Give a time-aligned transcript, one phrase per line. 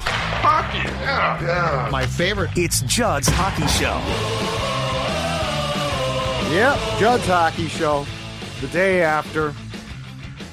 [0.00, 1.88] Hockey, yeah, yeah.
[1.90, 2.50] My favorite.
[2.56, 3.98] It's Judd's Hockey Show.
[6.54, 8.06] Yep, Judd's Hockey Show.
[8.60, 9.52] The day after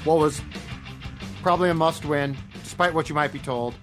[0.04, 0.40] what was
[1.42, 3.74] probably a must win, despite what you might be told.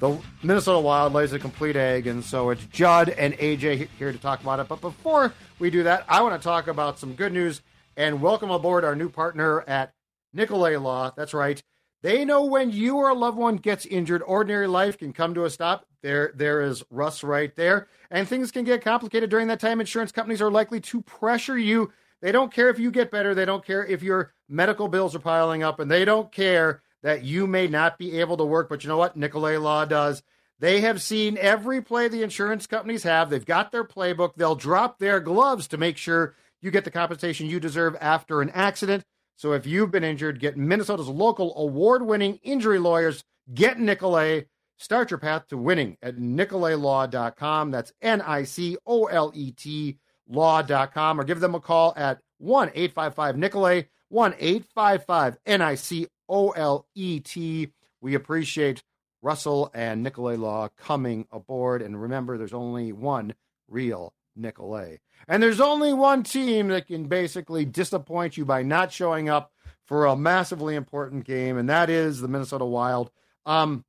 [0.00, 4.18] The Minnesota Wild lays a complete egg, and so it's Judd and AJ here to
[4.18, 4.68] talk about it.
[4.68, 7.62] But before we do that, I want to talk about some good news
[7.96, 9.92] and welcome aboard our new partner at
[10.32, 11.10] Nicolet Law.
[11.16, 11.60] That's right.
[12.02, 15.44] They know when you or a loved one gets injured, ordinary life can come to
[15.44, 15.84] a stop.
[16.02, 17.88] There, there is Russ right there.
[18.10, 19.80] And things can get complicated during that time.
[19.80, 21.92] Insurance companies are likely to pressure you.
[22.20, 23.34] They don't care if you get better.
[23.34, 25.80] They don't care if your medical bills are piling up.
[25.80, 28.68] And they don't care that you may not be able to work.
[28.68, 29.16] But you know what?
[29.16, 30.22] Nicolet Law does.
[30.60, 33.30] They have seen every play the insurance companies have.
[33.30, 34.34] They've got their playbook.
[34.36, 38.50] They'll drop their gloves to make sure you get the compensation you deserve after an
[38.50, 39.04] accident.
[39.38, 43.22] So if you've been injured, get Minnesota's local award winning injury lawyers.
[43.54, 44.48] Get Nicolet.
[44.78, 47.70] Start your path to winning at nicoletlaw.com.
[47.70, 49.96] That's N I C O L E T
[50.28, 56.08] law.com or give them a call at 1 855 Nicolet, 1 855 N I C
[56.28, 57.70] O L E T.
[58.00, 58.82] We appreciate
[59.22, 61.80] Russell and Nicolet Law coming aboard.
[61.80, 63.34] And remember, there's only one
[63.68, 65.00] real Nicolet.
[65.26, 69.52] And there's only one team that can basically disappoint you by not showing up
[69.84, 73.10] for a massively important game, and that is the Minnesota Wild.
[73.46, 73.84] Um,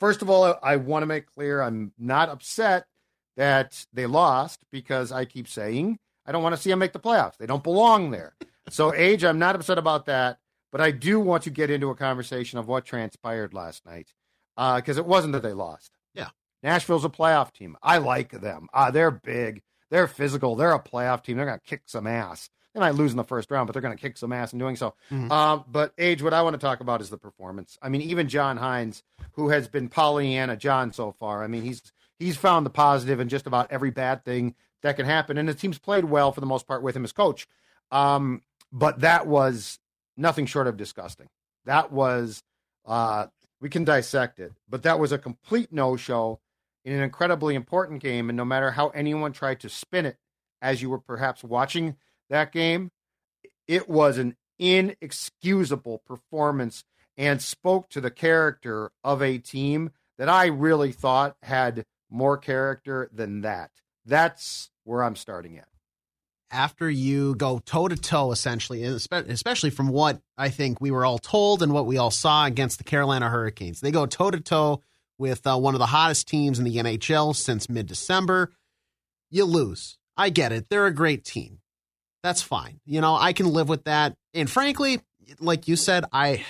[0.00, 2.86] first of all, I want to make clear I'm not upset
[3.36, 7.00] that they lost because I keep saying I don't want to see them make the
[7.00, 7.36] playoffs.
[7.36, 8.34] They don't belong there.
[8.70, 10.38] So, age, I'm not upset about that,
[10.72, 14.08] but I do want to get into a conversation of what transpired last night
[14.56, 15.92] because uh, it wasn't that they lost.
[16.64, 17.76] Nashville's a playoff team.
[17.82, 18.68] I like them.
[18.72, 19.62] Uh, they're big.
[19.90, 20.56] They're physical.
[20.56, 21.36] They're a playoff team.
[21.36, 22.48] They're going to kick some ass.
[22.72, 24.58] They might lose in the first round, but they're going to kick some ass in
[24.58, 24.94] doing so.
[25.12, 25.30] Mm-hmm.
[25.30, 27.78] Uh, but age, what I want to talk about is the performance.
[27.80, 31.44] I mean, even John Hynes, who has been Pollyanna John so far.
[31.44, 35.06] I mean, he's he's found the positive in just about every bad thing that can
[35.06, 37.46] happen, and the team's played well for the most part with him as coach.
[37.92, 38.42] Um,
[38.72, 39.78] but that was
[40.16, 41.28] nothing short of disgusting.
[41.66, 42.42] That was
[42.86, 43.26] uh,
[43.60, 46.40] we can dissect it, but that was a complete no show
[46.84, 48.28] in an incredibly important game.
[48.28, 50.18] And no matter how anyone tried to spin it
[50.60, 51.96] as you were perhaps watching
[52.30, 52.90] that game,
[53.66, 56.84] it was an inexcusable performance
[57.16, 63.08] and spoke to the character of a team that I really thought had more character
[63.12, 63.70] than that.
[64.04, 65.68] That's where I'm starting at.
[66.50, 71.18] After you go toe to toe, essentially, especially from what I think we were all
[71.18, 74.80] told and what we all saw against the Carolina Hurricanes, they go toe to toe
[75.18, 78.50] with uh, one of the hottest teams in the NHL since mid December.
[79.30, 79.98] You lose.
[80.16, 80.66] I get it.
[80.68, 81.60] They're a great team.
[82.22, 82.80] That's fine.
[82.86, 84.14] You know, I can live with that.
[84.32, 85.00] And frankly,
[85.40, 86.44] like you said, I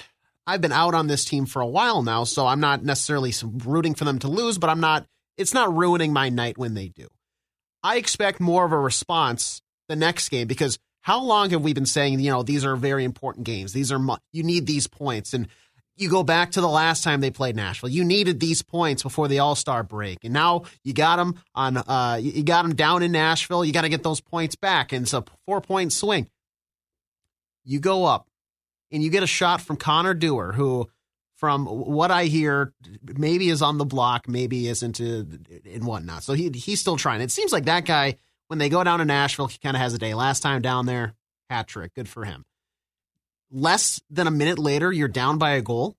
[0.47, 3.95] I've been out on this team for a while now, so I'm not necessarily rooting
[3.95, 7.09] for them to lose, but I'm not it's not ruining my night when they do.
[7.83, 11.85] I expect more of a response the next game because how long have we been
[11.87, 13.73] saying, you know, these are very important games.
[13.73, 14.01] These are
[14.33, 15.49] you need these points and
[15.97, 17.89] you go back to the last time they played Nashville.
[17.89, 21.77] You needed these points before the All Star break, and now you got them on.
[21.77, 23.65] Uh, you got them down in Nashville.
[23.65, 26.29] You got to get those points back, and it's a four point swing.
[27.65, 28.29] You go up,
[28.91, 30.89] and you get a shot from Connor Dewar, who,
[31.37, 32.73] from what I hear,
[33.03, 35.25] maybe is on the block, maybe isn't, uh,
[35.71, 36.25] and whatnot.
[36.25, 37.21] So he he's still trying.
[37.21, 38.17] It seems like that guy
[38.49, 40.15] when they go down to Nashville, he kind of has a day.
[40.15, 41.15] Last time down there,
[41.49, 42.45] hat trick, good for him
[43.55, 45.97] less than a minute later, you're down by a goal.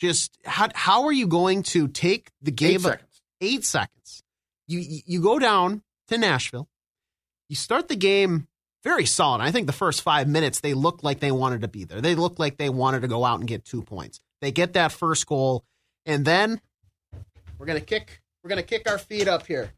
[0.00, 2.76] Just how how are you going to take the game?
[2.76, 3.22] Eight seconds.
[3.40, 4.22] Eight seconds.
[4.68, 6.68] You you go down to Nashville.
[7.48, 8.48] You start the game
[8.84, 9.40] very solid.
[9.40, 12.00] I think the first five minutes they looked like they wanted to be there.
[12.00, 14.20] They looked like they wanted to go out and get two points.
[14.40, 15.64] They get that first goal,
[16.04, 16.60] and then
[17.58, 18.22] we're gonna kick.
[18.42, 19.72] We're gonna kick our feet up here.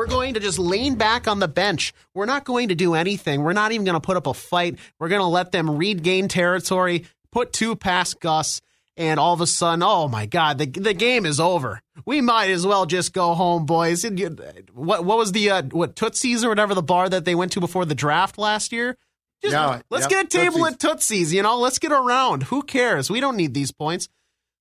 [0.00, 1.92] We're going to just lean back on the bench.
[2.14, 3.42] We're not going to do anything.
[3.42, 4.78] We're not even going to put up a fight.
[4.98, 8.62] We're going to let them regain territory, put two past Gus,
[8.96, 11.82] and all of a sudden, oh my God, the the game is over.
[12.06, 14.02] We might as well just go home, boys.
[14.72, 17.60] What what was the uh, what Tootsie's or whatever the bar that they went to
[17.60, 18.96] before the draft last year?
[19.42, 20.72] Just, yeah, let's yep, get a table Tootsie's.
[20.72, 21.34] at Tootsie's.
[21.34, 22.44] You know, let's get around.
[22.44, 23.10] Who cares?
[23.10, 24.08] We don't need these points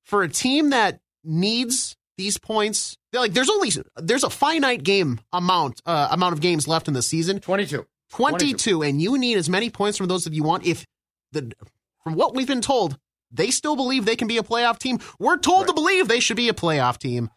[0.03, 2.97] for a team that needs these points.
[3.13, 7.01] Like there's only there's a finite game amount uh, amount of games left in the
[7.01, 7.39] season.
[7.39, 7.85] 22.
[8.11, 10.65] 22, and you need as many points from those if you want.
[10.65, 10.85] If
[11.31, 11.51] the
[12.03, 12.97] from what we've been told,
[13.31, 14.99] they still believe they can be a playoff team.
[15.19, 17.29] We're told to believe they should be a playoff team,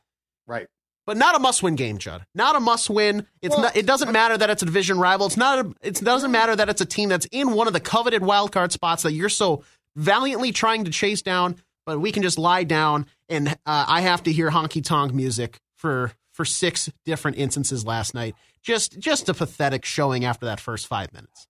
[0.47, 0.67] Right.
[1.05, 2.25] but not a must-win game, Judd.
[2.35, 3.27] Not a must-win.
[3.43, 3.77] It's Well, not.
[3.77, 5.27] It doesn't matter that it's a division rival.
[5.27, 5.59] It's not.
[5.67, 8.53] A, it doesn't matter that it's a team that's in one of the coveted wild
[8.53, 9.65] card spots that you're so
[9.97, 11.57] valiantly trying to chase down.
[11.85, 15.59] But we can just lie down, and uh, I have to hear honky tonk music
[15.83, 18.35] for for six different instances last night.
[18.63, 21.49] Just just a pathetic showing after that first five minutes.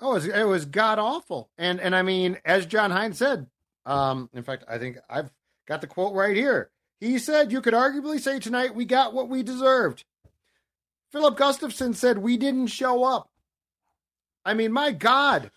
[0.00, 1.50] Oh, it was, it was god awful.
[1.58, 3.46] And and I mean, as John Hynes said,
[3.86, 5.30] um, in fact, I think I've
[5.66, 6.70] got the quote right here.
[7.00, 10.04] He said, "You could arguably say tonight we got what we deserved."
[11.10, 13.30] Filip Gustavsson said we didn't show up.
[14.44, 15.50] I mean, my God,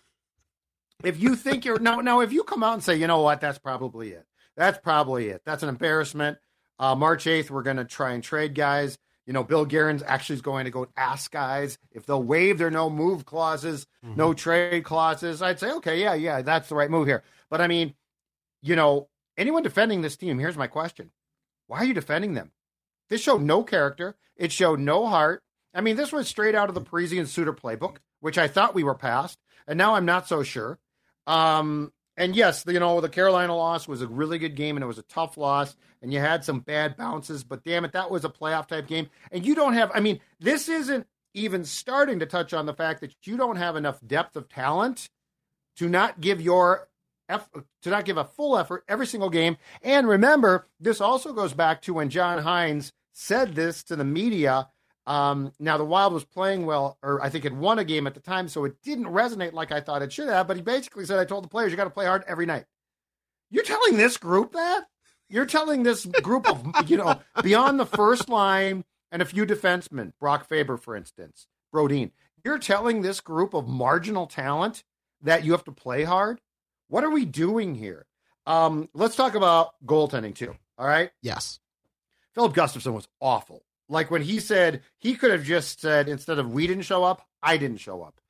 [1.04, 3.40] if you think you're now now if you come out and say, you know what,
[3.40, 4.26] that's probably it.
[4.56, 5.42] That's probably it.
[5.44, 6.38] That's an embarrassment.
[6.78, 8.98] Uh, March eighth, we're going to try and trade guys.
[9.26, 12.70] You know, Bill Guerin's actually is going to go ask guys if they'll waive their
[12.70, 15.40] no move clauses, no trade clauses.
[15.40, 17.22] I'd say, okay, yeah, yeah, that's the right move here.
[17.48, 17.94] But I mean,
[18.60, 21.10] you know, anyone defending this team, here's my question.
[21.68, 22.50] Why are you defending them?
[23.08, 24.16] This showed no character.
[24.36, 25.42] It showed no heart.
[25.72, 28.84] I mean, this was straight out of the Parise Suter playbook, which I thought we
[28.84, 30.78] were past, and now I'm not so sure.
[31.26, 34.86] Um, and yes, you know, the Carolina loss was a really good game, and it
[34.86, 38.24] was a tough loss, and you had some bad bounces, but damn it, that was
[38.24, 39.08] a playoff type game.
[39.32, 43.00] And you don't have, I mean, this isn't even starting to touch on the fact
[43.00, 45.08] that you don't have enough depth of talent
[45.76, 46.88] to not give your
[47.28, 49.56] to not give a full effort every single game.
[49.82, 54.68] And remember, this also goes back to when John Hynes said this to the media.
[55.06, 58.14] Um, now the Wild was playing well, or I think had won a game at
[58.14, 60.46] the time, so it didn't resonate like I thought it should have.
[60.46, 62.64] But he basically said, "I told the players you got to play hard every night."
[63.50, 64.86] You're telling this group that?
[65.28, 70.12] You're telling this group of you know beyond the first line and a few defensemen,
[70.18, 72.10] Brock Faber, for instance, Brodin.
[72.44, 74.84] You're telling this group of marginal talent
[75.22, 76.40] that you have to play hard.
[76.88, 78.06] What are we doing here?
[78.46, 80.54] Um, let's talk about goaltending too.
[80.78, 81.10] All right.
[81.22, 81.60] Yes.
[82.34, 83.63] Filip Gustavsson was awful.
[83.88, 87.26] Like when he said he could have just said instead of we didn't show up,
[87.42, 88.20] I didn't show up.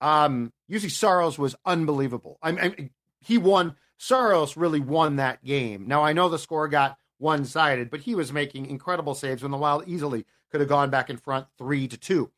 [0.00, 2.38] Um, Juuse Saros was unbelievable.
[2.42, 3.76] I mean, he won.
[3.98, 5.86] Saros really won that game.
[5.86, 9.52] Now I know the score got one sided, but he was making incredible saves when
[9.52, 12.30] the Wild easily could have gone back in front three to two.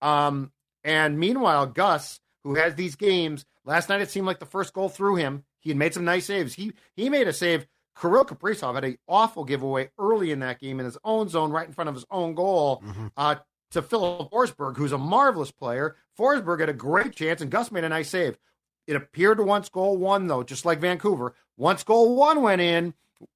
[0.00, 0.50] Um,
[0.82, 4.88] and meanwhile, Gus, who has these games, last night it seemed like the first goal
[4.88, 5.44] through him.
[5.60, 6.54] He had made some nice saves.
[6.54, 7.66] He he made a save.
[7.98, 11.66] Kirill Kaprizov had an awful giveaway early in that game in his own zone, right
[11.66, 12.82] in front of his own goal,
[13.16, 13.36] uh,
[13.72, 15.96] to Filip Forsberg, who's a marvelous player.
[16.18, 18.38] Forsberg had a great chance, and Gus made a nice save.
[18.86, 21.34] It appeared to once goal one, though, just like Vancouver.
[21.56, 22.94] Once goal one went in,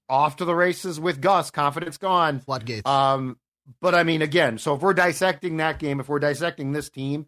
[0.09, 1.51] off to the races with Gus.
[1.51, 2.41] Confidence gone.
[2.41, 2.89] Floodgates.
[2.89, 3.39] Um,
[3.81, 7.27] but I mean, again, so if we're dissecting that game, if we're dissecting this team,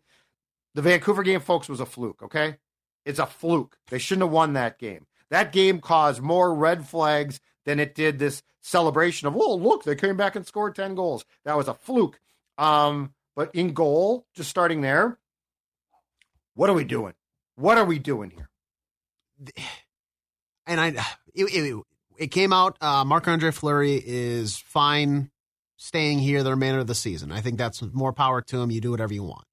[0.75, 2.57] the Vancouver game, folks, was a fluke, okay?
[3.05, 3.79] It's a fluke.
[3.89, 5.07] They shouldn't have won that game.
[5.31, 9.95] That game caused more red flags than it did this celebration of, oh, look, they
[9.95, 11.25] came back and scored 10 goals.
[11.45, 12.21] That was a fluke.
[12.59, 15.19] Um, but in goal, just starting there,
[16.55, 17.15] what are we doing?
[17.57, 18.49] What are we doing here?
[20.67, 20.89] and I,
[21.35, 21.83] it, it,
[22.17, 22.77] it came out.
[22.81, 25.31] Uh, Marc Andre Fleury is fine
[25.77, 27.31] staying here the remainder of the season.
[27.31, 28.71] I think that's more power to him.
[28.71, 29.45] You do whatever you want.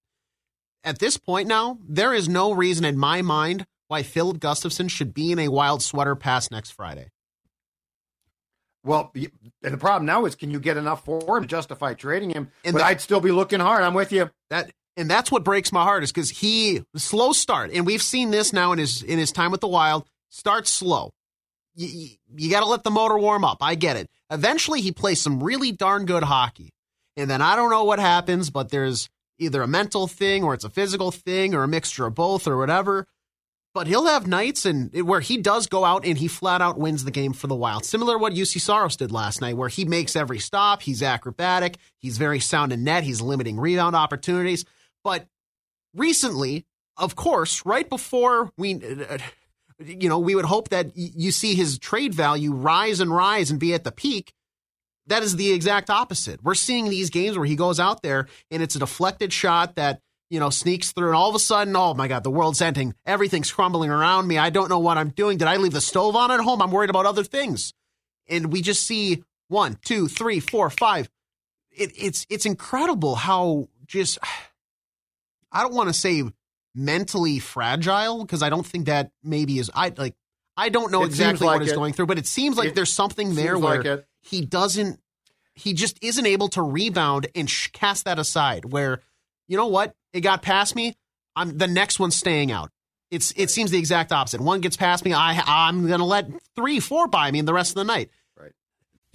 [0.84, 5.14] At this point now, there is no reason in my mind why Filip Gustavsson should
[5.14, 7.12] be in a wild sweater pass next Friday.
[8.84, 12.32] Well, and the problem now is, can you get enough for him to justify trading
[12.32, 12.50] him?
[12.66, 13.84] And but the- I'd still be looking hard.
[13.84, 14.32] I'm with you.
[14.50, 18.32] That and that's what breaks my heart is because he slow start, and we've seen
[18.32, 20.06] this now in his in his time with the Wild.
[20.30, 21.12] Starts slow.
[21.76, 23.58] You, you, you got to let the motor warm up.
[23.62, 24.10] I get it.
[24.32, 26.72] Eventually, he plays some really darn good hockey,
[27.16, 29.08] and then I don't know what happens, but there's
[29.38, 32.58] either a mental thing or it's a physical thing or a mixture of both or
[32.58, 33.06] whatever.
[33.74, 37.04] But he'll have nights and where he does go out and he flat out wins
[37.04, 37.86] the game for the Wild.
[37.86, 40.84] Similar to what Juuse Saros did last night, where he makes every stop.
[40.84, 41.78] He's acrobatic.
[41.98, 43.04] He's very sound in net.
[43.04, 44.64] He's limiting rebound opportunities.
[45.04, 45.26] But
[45.96, 46.66] recently,
[46.98, 49.18] of course, right before we, uh,
[49.80, 53.60] you know, we would hope that you see his trade value rise and rise and
[53.60, 54.34] be at the peak.
[55.08, 56.44] That is the exact opposite.
[56.44, 60.00] We're seeing these games where he goes out there and it's a deflected shot that
[60.34, 62.96] you know, sneaks through, and all of a sudden, oh my God, the world's ending.
[63.06, 64.40] Everything's crumbling around me.
[64.40, 65.38] I don't know what I'm doing.
[65.38, 66.60] Did I leave the stove on at home?
[66.60, 67.76] I'm worried about other things.
[68.28, 71.08] And we just see one, two, three, four, five.
[71.70, 74.18] It, it's it's incredible how just
[75.52, 76.24] I don't want to say
[76.74, 80.16] mentally fragile because I don't think that maybe is I like
[80.58, 82.76] I don't know It exactly like what he's going through, but it seems like It
[82.76, 85.00] there's something there where like he doesn't.
[85.54, 88.66] He just isn't able to rebound and sh- cast that aside.
[88.66, 89.02] Where
[89.48, 90.96] you know what, it got past me.
[91.36, 92.70] I'm the next one's staying out.
[93.12, 94.42] It's it seems the exact opposite.
[94.42, 97.72] One gets past me, I I'm gonna let three, four by me in the rest
[97.72, 98.10] of the night.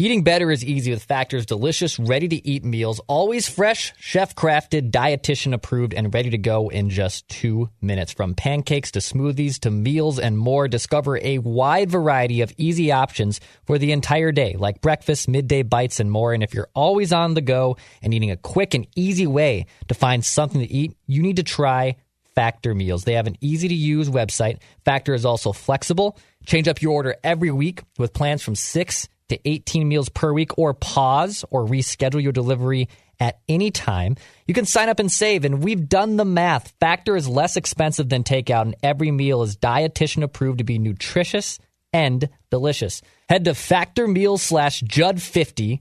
[0.01, 4.93] Eating better is easy with Factor's delicious, ready to eat meals, always fresh, chef crafted,
[4.93, 8.13] dietitian approved, and ready to go in just two minutes.
[8.13, 13.41] From pancakes to smoothies to meals and more, discover a wide variety of easy options
[13.67, 16.33] for the entire day, like breakfast, midday bites, and more.
[16.33, 19.95] And if you're always on the go and needing a quick and easy way to
[19.95, 21.97] find something to eat, you need to try
[22.37, 23.03] Factor meals.
[23.03, 24.61] They have an easy to use website.
[24.85, 26.17] Factor is also flexible.
[26.47, 30.57] Change up your order every week with plans from six to 18 meals per week
[30.59, 32.89] or pause or reschedule your delivery
[33.21, 34.17] at any time.
[34.47, 36.73] You can sign up and save, and we've done the math.
[36.81, 41.59] Factor is less expensive than takeout, and every meal is dietitian approved to be nutritious
[41.93, 43.03] and delicious.
[43.29, 45.81] Head to factormeals slash Judd50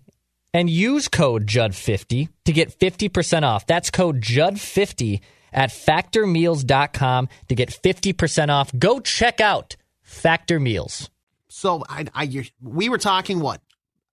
[0.53, 3.67] and use code Judd50 to get 50% off.
[3.67, 5.19] That's code Judd50
[5.53, 8.71] at factormeals.com to get 50% off.
[8.77, 11.09] Go check out Factor Meals.
[11.57, 13.61] So I, I we were talking what,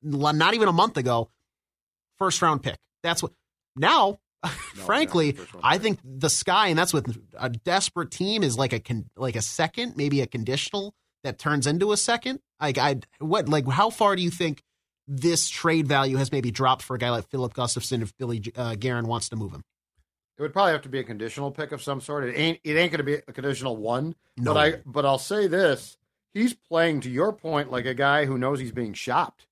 [0.03, 1.29] not even a month ago,
[2.17, 2.79] first round pick.
[3.03, 3.33] That's what
[3.77, 4.19] now.
[4.75, 9.07] frankly, I think the sky, and that's with a desperate team, is like a con,
[9.17, 12.41] like a second, maybe a conditional that turns into a second.
[12.61, 14.63] Like I, what, like how far do you think
[15.09, 18.75] this trade value has maybe dropped for a guy like Filip Gustavsson if Billy uh,
[18.75, 19.63] Guerin wants to move him?
[20.39, 22.25] It would probably have to be a conditional pick of some sort.
[22.25, 22.61] It ain't.
[22.65, 24.15] It ain't going to be a conditional one.
[24.37, 24.53] No.
[24.53, 24.79] But I.
[24.85, 25.97] But I'll say this:
[26.35, 29.47] he's playing to your point like a guy who knows he's being shopped.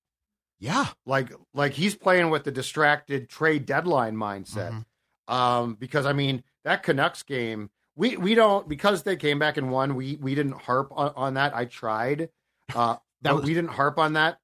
[0.59, 4.85] Yeah, Like like he's playing with the distracted trade deadline mindset.
[5.27, 9.71] Um, because I mean that Canucks game, we we don't because they came back and
[9.71, 9.95] won.
[9.95, 11.55] We we didn't harp on, on that.
[11.55, 12.29] I tried.
[12.75, 14.37] Uh, That was- we didn't harp on that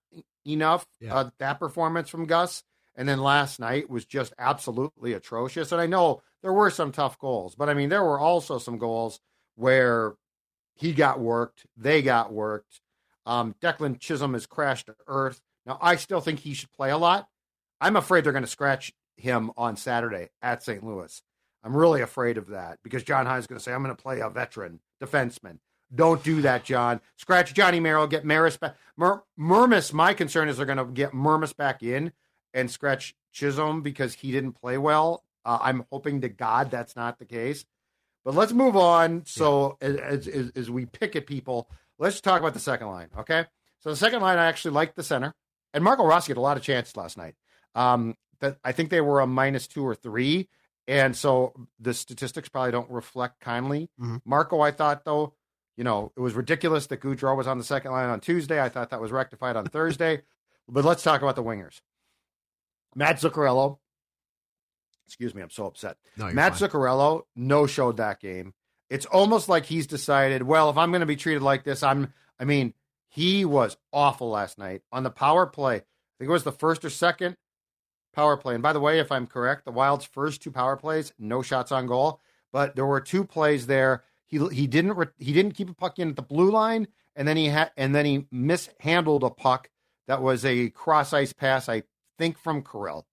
[0.46, 0.86] enough.
[1.00, 1.16] Yeah.
[1.16, 2.64] Uh, that performance from Gus,
[2.96, 5.72] and then last night was just absolutely atrocious.
[5.72, 8.78] And I know there were some tough goals, but I mean there were also some
[8.78, 9.22] goals
[9.56, 10.16] where
[10.80, 12.82] he got worked, they got worked.
[13.26, 15.42] Um, Declan Chisholm has crashed to earth.
[15.66, 17.28] Now I still think he should play a lot.
[17.82, 20.84] I'm afraid they're going to scratch him on Saturday at St.
[20.84, 21.22] Louis.
[21.64, 24.02] I'm really afraid of that because John Hynes is going to say, I'm going to
[24.02, 25.60] play a veteran defenseman.
[25.94, 27.02] Don't do that, John.
[27.18, 28.76] Scratch Johnny Merrill, get Maris back.
[28.96, 32.14] My concern is they're going to get Mermis back in
[32.54, 35.24] and scratch Chisholm because he didn't play well.
[35.44, 37.66] Uh, I'm hoping to God that's not the case.
[38.26, 39.24] But let's move on.
[39.26, 43.46] So as, as, as we pick at people, let's talk about the second line, okay?
[43.80, 45.34] So the second line, I actually liked the center.
[45.74, 47.36] And Marco Rossi had a lot of chances last night.
[47.76, 50.48] Um, that I think they were a minus two or three,
[50.88, 53.90] and so the statistics probably don't reflect kindly.
[54.02, 54.22] Mhm.
[54.26, 55.34] Marco, I thought though,
[55.78, 58.62] you know, it was ridiculous that Gaudreau was on the second line on Tuesday.
[58.62, 60.22] I thought that was rectified on Thursday.
[60.72, 61.82] But let's talk about the wingers.
[62.96, 63.80] Matt Zuccarello.
[65.10, 65.98] Excuse me, I'm so upset.
[66.18, 66.70] No, Matt fine.
[66.70, 68.54] Zuccarello no showed that game.
[68.92, 72.14] It's almost like he's decided, well, if I'm going to be treated like this, I'm.
[72.40, 72.76] I mean,
[73.08, 75.78] he was awful last night on the power play.
[75.78, 75.82] I
[76.20, 77.38] think it was the first or second
[78.14, 78.54] power play.
[78.54, 81.72] And by the way, if I'm correct, the Wild's first two power plays, no shots
[81.72, 82.22] on goal,
[82.54, 84.04] but there were two plays there.
[84.28, 87.28] He he didn't re- he didn't keep a puck in at the blue line, and
[87.28, 89.70] then he had and then he mishandled a puck
[90.08, 91.84] that was a cross ice pass, I
[92.18, 93.08] think from Kirill.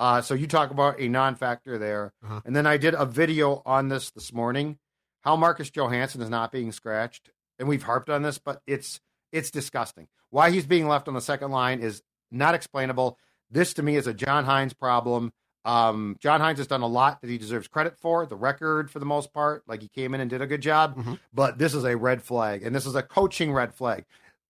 [0.00, 2.40] Uh, so you talk about a non-factor there, Uh-huh.
[2.46, 4.78] and then I did a video on this this morning,
[5.20, 9.50] how Marcus Johansson is not being scratched, and we've harped on this, but it's it's
[9.50, 10.08] disgusting.
[10.30, 12.02] Why he's being left on the second line is
[12.32, 13.16] not explainable.
[13.50, 15.32] This to me is a John Hynes problem.
[15.66, 18.24] Um, John Hynes has done a lot that he deserves credit for.
[18.26, 20.96] The record, for the most part, like he came in and did a good job.
[20.96, 21.20] Mhm.
[21.32, 24.06] But this is a red flag, and this is a coaching red flag.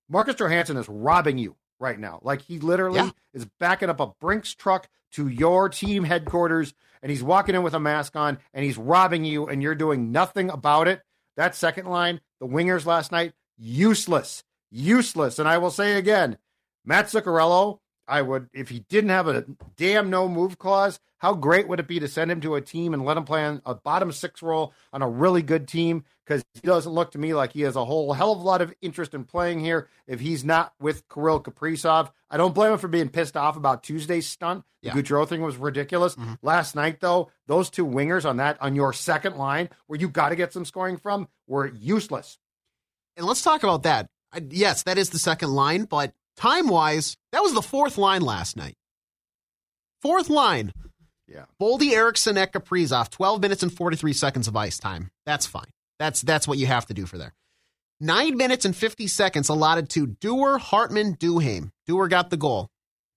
[0.09, 2.21] Marcus Johansson is robbing you right now.
[2.23, 3.11] Like he literally Yeah.
[3.35, 6.73] is backing up a Brinks truck to your team headquarters,
[7.03, 10.13] and he's walking in with a mask on, and he's robbing you, and you're doing
[10.13, 11.03] nothing about it.
[11.37, 15.39] That second line, the wingers last night, useless, useless.
[15.39, 16.39] And I will say again,
[16.85, 17.79] Matt Zuccarello,
[18.11, 21.87] I would, if he didn't have a damn no move clause, how great would it
[21.87, 24.43] be to send him to a team and let him play on a bottom six
[24.43, 26.05] role on a really good team?
[26.27, 28.63] Because he doesn't look to me like he has a whole hell of a lot
[28.63, 32.11] of interest in playing here if he's not with Kirill Kaprizov.
[32.31, 34.65] I don't blame him for being pissed off about Tuesday's stunt.
[34.83, 34.95] The Yeah.
[34.95, 36.17] Gaudreau thing was ridiculous.
[36.17, 36.35] Mm-hmm.
[36.43, 40.31] Last night, though, those two wingers on that on your second line, where you got
[40.31, 42.39] to get some scoring from, were useless.
[43.17, 44.07] And let's talk about that.
[44.33, 48.23] I- Yes, that is the second line, but time wise, that was the fourth line
[48.23, 48.75] last night.
[50.03, 50.73] Fourth line.
[51.29, 51.45] Yeah.
[51.61, 55.11] Boldy, Eriksson, at Kaprizov, 12 minutes and 43 seconds of ice time.
[55.27, 55.71] That's fine.
[55.99, 57.35] That's that's what you have to do for there.
[58.01, 61.71] Nine minutes and 50 seconds allotted to Dewar, Hartman, Duhaime.
[61.87, 62.69] Dewar got the goal.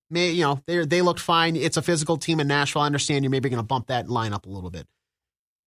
[0.09, 1.55] May you know they they looked fine.
[1.55, 2.81] It's a physical team in Nashville.
[2.81, 4.85] I understand you're maybe going to bump that line up a little bit.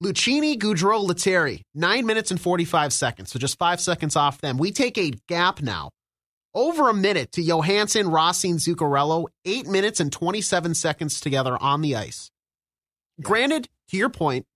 [0.04, 3.32] Lucchini, Gaudreau, Lettieri, nine minutes and 45 seconds.
[3.32, 4.58] So just five seconds off them.
[4.58, 5.88] We take a gap now.
[6.56, 9.26] Over a minute to Johansson, Rossi, and Zuccarello.
[9.44, 12.30] Eight minutes and 27 seconds together on the ice.
[13.20, 14.46] Granted, to your point,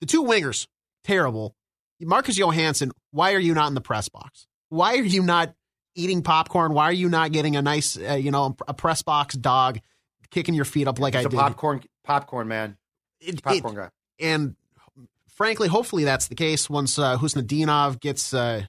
[0.00, 0.66] the two wingers,
[1.04, 1.54] terrible.
[2.00, 4.48] Marcus Johansson, why are you not in the press box?
[4.68, 5.54] Why are you not
[5.94, 6.74] eating popcorn?
[6.74, 9.78] Why are you not getting a nice, uh, you know, a press box dog,
[10.32, 11.38] kicking your feet up like He's I a did?
[11.38, 12.76] popcorn popcorn man.
[13.20, 13.90] It- Popcorn it- guy.
[14.18, 14.56] and
[15.28, 18.66] frankly, hopefully that's the case once uh, Khusnutdinov gets uh,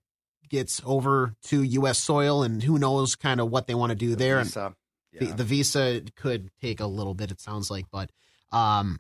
[0.56, 1.98] gets over to U.S.
[2.00, 4.38] soil, and who knows kind of what they want to do there.
[4.40, 4.74] And Visa.
[5.14, 5.34] the, Yeah.
[5.36, 8.10] the visa could take a little bit, it sounds like, but
[8.52, 9.00] um,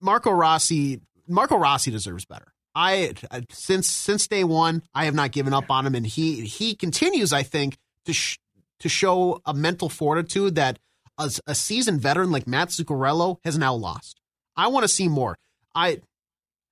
[0.00, 2.52] Marco Rossi, Marco Rossi deserves better.
[2.74, 6.42] I uh, since since day one, I have not given up on him, and he
[6.42, 8.38] he continues, I think, to sh-
[8.80, 10.78] to show a mental fortitude that
[11.16, 14.20] a, a seasoned veteran like Matt Zuccarello has now lost.
[14.56, 15.38] I want to see more.
[15.74, 16.02] I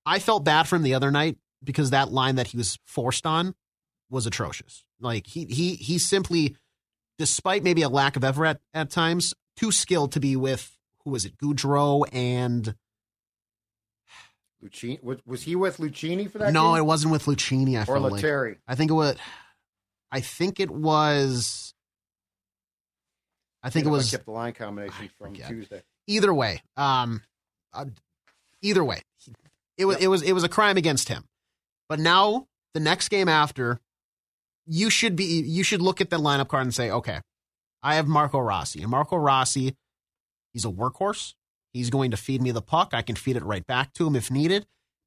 [0.05, 3.27] I felt bad for him the other night because that line that he was forced
[3.27, 3.55] on
[4.11, 4.85] was atrocious.
[5.01, 6.57] Like he he he simply,
[7.19, 11.11] despite maybe a lack of effort at, at times, too skilled to be with who
[11.11, 12.75] was it, Gaudreau and
[14.65, 15.03] Lucchini.
[15.03, 16.53] was, was he with Lucchini for that?
[16.53, 16.79] no, game?
[16.79, 17.77] it wasn't with Lucchini.
[17.77, 18.25] I or like
[18.67, 19.17] I think it was.
[20.11, 21.75] I think it was.
[23.63, 25.49] I think it If I was kept the line combination I from forget.
[25.49, 25.83] Tuesday.
[26.07, 26.63] either way.
[26.77, 27.23] Um,
[27.73, 27.87] uh,
[28.63, 29.03] either way,
[29.77, 31.25] it was it was it was a crime against him.
[31.95, 33.79] But now the next game after,
[34.67, 37.21] you should be you should look at the lineup card and say, okay,
[37.85, 39.77] I have Marco Rossi, and Marco Rossi,
[40.53, 41.35] he's a workhorse.
[41.73, 42.95] He's going to feed me the puck.
[42.95, 44.67] I can feed it right back to him if needed.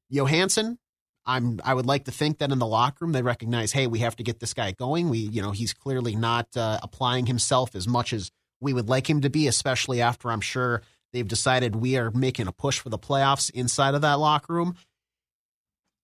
[0.09, 0.79] Johansson,
[1.25, 3.99] I'm I would like to think that in the locker room they recognize, hey, we
[3.99, 5.09] have to get this guy going.
[5.09, 9.09] We you know he's clearly not uh, applying himself as much as we would like
[9.09, 12.87] him to be, especially after I'm sure they've decided we are making a push for
[12.87, 14.75] the playoffs inside of that locker room.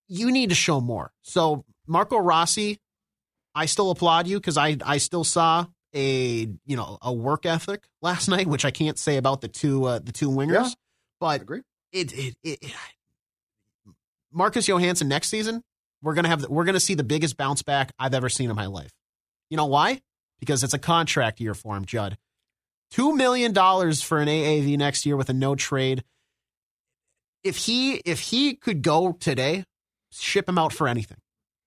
[0.07, 1.11] You need to show more.
[1.21, 2.79] So Marco Rossi,
[3.55, 7.83] I still applaud you because I I still saw a you know a work ethic
[8.01, 10.69] last night, which I can't say about the two uh, the two wingers, Yeah.
[11.19, 11.61] but Agree.
[11.91, 12.71] it, it, it, it
[14.31, 15.61] Marcus Johansson next season,
[16.01, 18.55] we're gonna have the, we're gonna see the biggest bounce back I've ever seen in
[18.55, 18.91] my life.
[19.49, 20.01] You know why?
[20.39, 22.17] Because it's a contract year for him, Judd.
[22.91, 26.03] Two million dollars for an AAV next year with a no trade.
[27.43, 29.63] If he if he could go today,
[30.19, 31.17] ship him out for anything.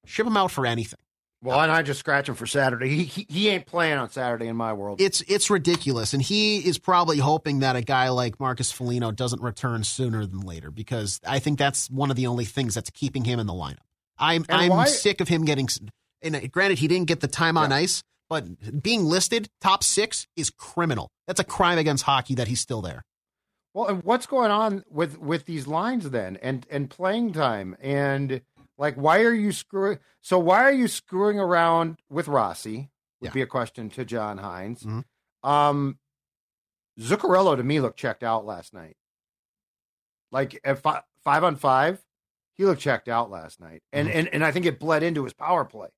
[0.05, 0.99] Ship him out for anything.
[1.43, 2.89] Well, and I just scratch him for Saturday.
[2.89, 5.01] He, he he ain't playing on Saturday in my world.
[5.01, 9.43] It's it's ridiculous, and he is probably hoping that a guy like Marcus Foligno doesn't
[9.43, 13.25] return sooner than later because I think that's one of the only things that's keeping
[13.25, 13.85] him in the lineup.
[14.19, 15.69] I'm And I'm why- sick of him getting.
[16.23, 17.77] And uh, granted, he didn't get the time on Yeah.
[17.77, 21.11] ice, but being listed top six is criminal.
[21.27, 23.03] That's a crime against hockey that he's still there.
[23.77, 28.41] Well, and what's going on with with these lines then, and and playing time, and
[28.79, 29.99] like why are you screwing?
[30.23, 32.91] So why are you screwing around with Rossi?
[33.21, 33.33] Would Yeah.
[33.35, 34.83] be a question to John Hynes.
[34.83, 35.05] Mhm.
[35.47, 35.99] Um,
[36.99, 38.97] Zuccarello to me looked checked out last night.
[40.33, 42.03] Like at fi- five on five,
[42.55, 45.35] he looked checked out last night, and and and I think it bled into his
[45.35, 45.89] power play.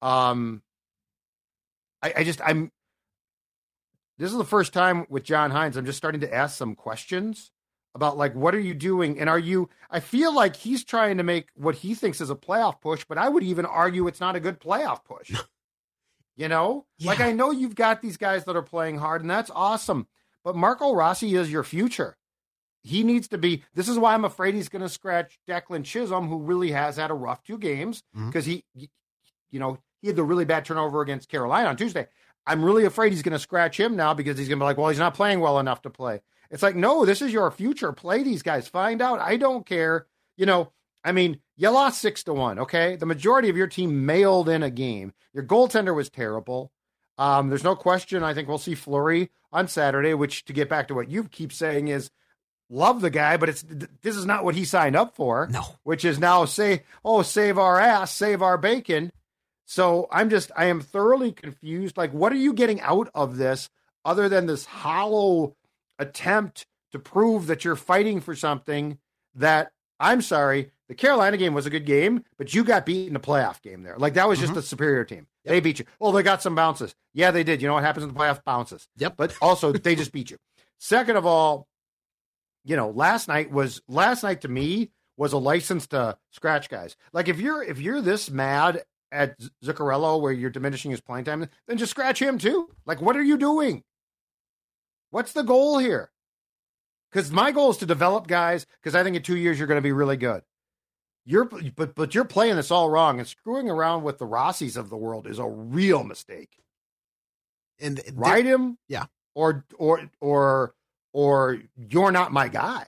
[0.00, 0.62] Um,
[2.04, 2.70] I, I just I'm
[4.18, 5.76] this is the first time with John Hynes.
[5.76, 7.50] I'm just starting to ask some questions
[7.94, 11.22] about like what are you doing and are you I feel like he's trying to
[11.22, 14.36] make what he thinks is a playoff push, but I would even argue it's not
[14.36, 15.32] a good playoff push.
[16.36, 16.86] you know?
[17.00, 20.06] Like I know you've got these guys that are playing hard and that's awesome.
[20.44, 22.16] But Marco Rossi is your future.
[22.82, 26.28] He needs to be this is why I'm afraid he's going to scratch Declan Chisholm
[26.28, 28.28] who really has had a rough two games mm-hmm.
[28.28, 28.64] because he
[29.50, 32.06] you know, he had the really bad turnover against Carolina on Tuesday.
[32.46, 34.76] I'm really afraid he's going to scratch him now because he's going to be like,
[34.76, 36.20] well, he's not playing well enough to play.
[36.50, 37.92] It's like, no, this is your future.
[37.92, 38.68] Play these guys.
[38.68, 39.18] Find out.
[39.20, 40.06] I don't care.
[40.36, 42.58] You know, I mean, you lost six to one.
[42.60, 45.12] Okay, the majority of your team mailed in a game.
[45.32, 46.72] Your goaltender was terrible.
[47.18, 48.22] Um, there's no question.
[48.22, 50.14] I think we'll see Fleury on Saturday.
[50.14, 52.10] Which, to get back to what you keep saying, is
[52.68, 53.64] love the guy, but it's
[54.02, 55.48] this is not what he signed up for.
[55.50, 55.62] No.
[55.82, 59.12] which is now say, oh, save our ass, save our bacon.
[59.66, 61.96] So I'm just, I am thoroughly confused.
[61.96, 63.68] Like, what are you getting out of this
[64.04, 65.56] other than this hollow
[65.98, 68.98] attempt to prove that you're fighting for something
[69.34, 73.16] that I'm sorry, the Carolina game was a good game, but you got beat in
[73.16, 73.96] a playoff game there.
[73.98, 74.60] Like, that was just mm-hmm.
[74.60, 75.26] a superior team.
[75.44, 75.84] They beat you.
[76.00, 76.94] Oh, they got some bounces.
[77.12, 77.60] Yeah, they did.
[77.60, 78.44] You know what happens in the playoff?
[78.44, 78.88] Bounces.
[78.96, 79.14] Yep.
[79.16, 80.38] But also, they just beat you.
[80.78, 81.66] Second of all,
[82.64, 86.96] you know, last night was last night to me was a license to scratch guys.
[87.12, 91.48] Like if you're if you're this mad at Zuccarello where you're diminishing his playing time,
[91.68, 92.68] then just scratch him too.
[92.86, 93.82] Like what are you doing?
[95.10, 96.10] What's the goal here?
[97.10, 98.66] Because my goal is to develop guys.
[98.82, 100.42] Because I think in two years you're going to be really good.
[101.24, 104.90] You're but but you're playing this all wrong and screwing around with the Rossies of
[104.90, 106.50] the world is a real mistake.
[107.80, 109.06] And Ride him, Yeah.
[109.34, 110.74] or or or
[111.12, 112.86] or you're not my guy.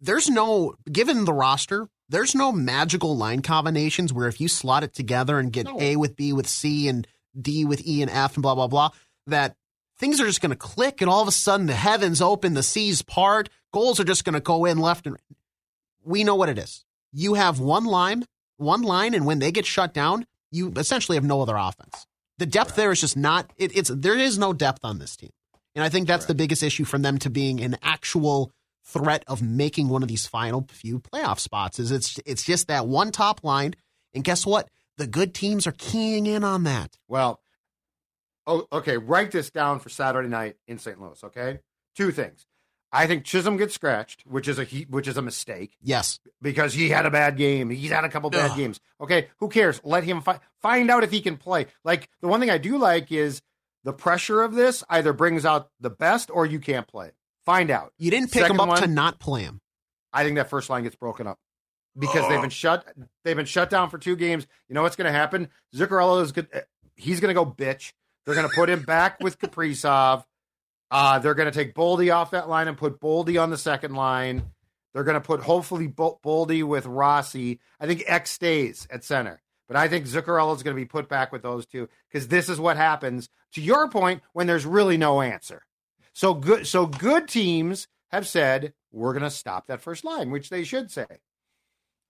[0.00, 4.92] there's no given the roster there's no magical line combinations where if you slot it
[4.92, 5.80] together and get No.
[5.80, 7.06] a with b with c and
[7.40, 8.90] d with e and f and blah blah blah
[9.26, 9.56] that
[9.98, 12.62] things are just going to click and all of a sudden the heavens open the
[12.62, 15.38] seas part goals are just going to go in left and right.
[16.04, 16.84] we know what it is.
[17.12, 21.24] You have one line one line and when they get shut down you essentially have
[21.24, 22.06] no other offense.
[22.38, 25.30] The depth there is just not it, it's there is no depth on this team.
[25.74, 28.52] And i think that's the biggest issue from them to being an actual
[28.84, 32.86] threat of making one of these final few playoff spots is it's it's just that
[32.86, 33.74] one top line
[34.14, 34.68] and guess what
[34.98, 37.40] the good teams are keying in on that Well,
[38.46, 38.96] oh, okay.
[38.98, 41.00] Write this down for Saturday night in St.
[41.00, 41.22] Louis.
[41.24, 41.60] Okay,
[41.96, 42.46] two things.
[42.94, 46.74] I think Chisholm gets scratched, which is a he, which is a mistake yes because
[46.74, 47.70] he had a bad game.
[47.70, 48.56] He's had a couple bad Ugh.
[48.56, 48.80] games.
[49.00, 49.80] Okay, who cares?
[49.82, 51.66] Let him fi- find out if he can play.
[51.84, 53.40] Like the one thing I do like is
[53.84, 57.12] the pressure of this either brings out the best or you can't play.
[57.44, 57.92] Find out.
[57.98, 59.60] you didn't pick Second them up to not play him
[60.12, 61.38] I think that first line gets broken up
[61.98, 62.86] because they've been shut.
[63.24, 64.46] They've been shut down for two games.
[64.68, 65.48] You know what's going to happen?
[65.74, 66.48] Zuccarello is good.
[66.96, 67.92] He's going to go bitch.
[68.24, 70.24] They're going to put him back with Kaprizov.
[70.90, 73.94] Uh, they're going to take Boldy off that line and put Boldy on the second
[73.94, 74.42] line.
[74.92, 77.60] They're going to put hopefully Boldy with Rossi.
[77.80, 81.08] I think X stays at center, but I think Zuccarello is going to be put
[81.08, 83.30] back with those two because this is what happens.
[83.54, 85.62] To your point, when there's really no answer.
[86.12, 86.66] So good.
[86.66, 90.90] So good teams have said we're going to stop that first line, which they should
[90.90, 91.06] say.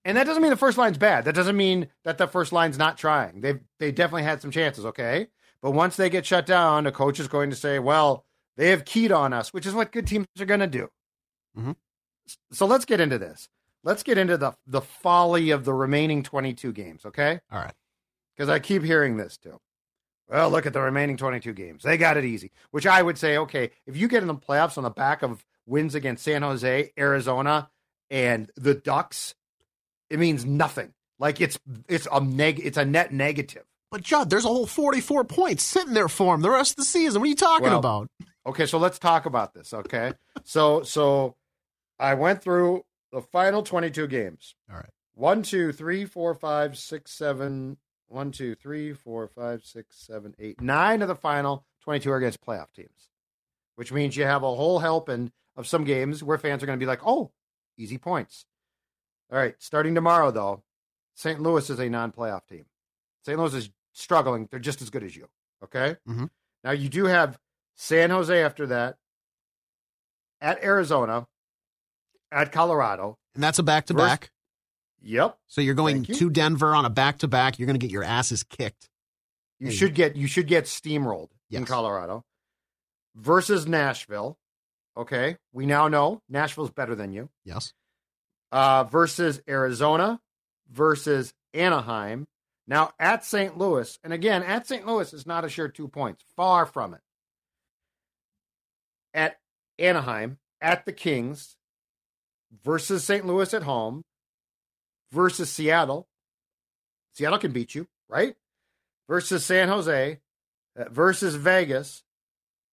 [0.05, 1.25] And that doesn't mean the first line's bad.
[1.25, 3.41] That doesn't mean that the first line's not trying.
[3.41, 5.29] They've they definitely had some chances, okay?
[5.61, 8.25] But once they get shut down, the coach is going to say, "Well,
[8.57, 10.88] they have keyed on us," which is what good teams are going to do.
[11.57, 11.77] Mhm.
[12.51, 13.49] So let's get into this.
[13.85, 17.41] Let's get into the the folly of the remaining 22 games, okay?
[17.51, 17.75] all right
[18.37, 19.61] because I keep hearing this too.
[20.33, 21.83] Well, look at the remaining 22 games.
[21.85, 24.79] They got it easy, which I would say, okay, if you get in the playoffs
[24.79, 27.68] on the back of wins against San Jose, Arizona,
[28.11, 29.35] and the Ducks,
[30.09, 30.95] it means nothing.
[31.18, 33.64] Like it's it's a neg it's a net negative.
[33.90, 36.85] but judd there's a whole 44 points sitting there for him the rest of the
[36.85, 38.09] season what are you talking Well, about
[38.45, 40.14] Okay, so let's talk about this, okay?
[40.42, 41.37] so so
[42.01, 44.55] I went through the final 22 games.
[44.68, 47.77] all right One, two, three, four, five, six, seven.
[48.12, 50.61] One, two, three, four, five, six, seven, eight.
[50.61, 53.09] Nine of the final 22 are against playoff teams,
[53.77, 56.83] which means you have a whole helping of some games where fans are going to
[56.83, 57.33] be like, oh,
[57.79, 58.44] easy points.
[59.31, 60.62] All right, starting tomorrow, though,
[61.14, 61.40] St.
[61.40, 62.66] Louis is a non playoff team.
[63.25, 63.38] St.
[63.38, 64.46] Louis is struggling.
[64.51, 65.29] They're just as good as you.
[65.64, 65.96] Okay.
[66.07, 66.29] Mhm.
[66.64, 67.38] Now, you do have
[67.77, 68.98] San Jose after that,
[70.42, 71.27] at Arizona,
[72.31, 73.18] at Colorado.
[73.35, 74.31] and that's a back-to-back
[75.05, 75.37] Yep.
[75.49, 76.15] so you're going you.
[76.15, 78.88] to denver on a back-to-back you're going to get your asses kicked
[79.59, 82.25] You should get you should get steamrolled in Colorado
[83.15, 84.38] versus Nashville.
[84.97, 87.29] Okay, we now know Nashville's better than you.
[87.45, 87.73] yes
[88.51, 90.21] Uh, versus Arizona
[90.71, 92.27] versus Anaheim.
[92.67, 93.59] Now at St.
[93.59, 94.87] Louis, and again at St.
[94.87, 96.25] Louis is not a sure two points.
[96.37, 97.01] Far from it.
[99.15, 99.37] At
[99.79, 101.57] Anaheim, at the Kings
[102.65, 103.27] versus St.
[103.27, 104.05] Louis at home
[105.12, 106.09] versus Seattle.
[107.12, 108.35] Seattle can beat you, right?
[109.09, 110.18] Versus San Jose
[110.79, 112.03] uh, versus Vegas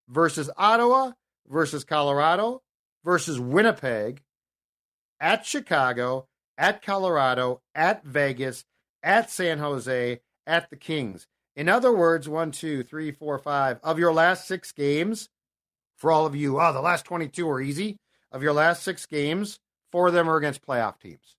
[0.07, 1.11] versus Ottawa
[1.47, 2.61] versus Colorado
[3.03, 4.23] versus Winnipeg
[5.19, 8.65] at Chicago, at Colorado, at Vegas,
[9.03, 11.27] at San Jose, at the Kings.
[11.55, 15.29] In other words, one, two, three, four, five of your last six games,
[15.97, 17.97] for all of you, oh, the last 22 are easy.
[18.31, 19.59] Of your last six games,
[19.91, 21.35] four of them are against playoff teams.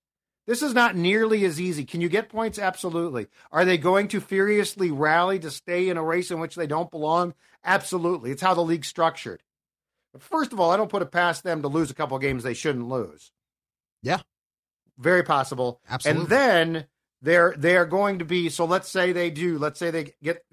[0.50, 1.84] This is not nearly as easy.
[1.84, 2.58] Can you get points?
[2.58, 3.28] Absolutely.
[3.52, 6.90] Are they going to furiously rally to stay in a race in which they don't
[6.90, 7.34] belong?
[7.64, 8.32] Absolutely.
[8.32, 9.44] It's how the league's structured.
[10.12, 12.42] But first of all, I don't put it past them to lose a couple games
[12.42, 13.30] they shouldn't lose.
[14.02, 14.22] Yeah.
[14.98, 15.80] Very possible.
[15.88, 16.22] Absolutely.
[16.22, 16.86] And then
[17.22, 20.44] they're they are going to be so let's say they do, let's say they get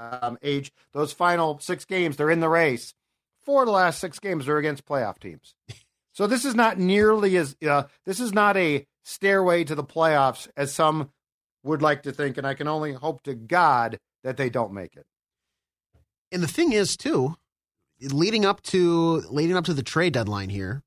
[0.00, 2.94] um, age those final 6 games, they're in the race.
[3.44, 5.54] Four of the last 6 games are against playoff teams.
[6.14, 10.48] So this is not nearly as uh, this is not a stairway to the playoffs
[10.56, 11.10] as some
[11.62, 14.96] would like to think and I can only hope to God that they don't make
[14.96, 15.04] it.
[16.32, 17.36] And the thing is, too,
[18.00, 20.82] leading up to leading up to the trade deadline here.